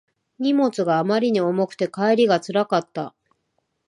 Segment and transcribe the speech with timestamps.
[0.39, 3.13] 荷物があまりに重くて帰りがつらかった